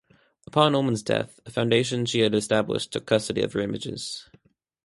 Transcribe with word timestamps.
Upon 0.47 0.73
Ulmann's 0.73 1.03
death, 1.03 1.39
a 1.45 1.51
foundation 1.51 2.07
she 2.07 2.21
had 2.21 2.33
established 2.33 2.91
took 2.91 3.05
custody 3.05 3.43
of 3.43 3.53
her 3.53 3.59
images. 3.59 4.27